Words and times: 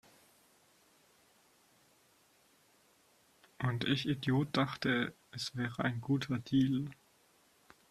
Und 3.61 3.83
ich 3.83 4.07
Idiot 4.09 4.47
dachte, 4.57 5.13
es 5.31 5.55
wäre 5.55 5.83
ein 5.83 6.01
guter 6.01 6.39
Deal! 6.39 6.85